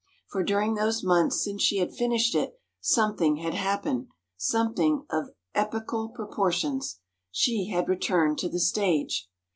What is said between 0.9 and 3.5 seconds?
months since she had finished it, something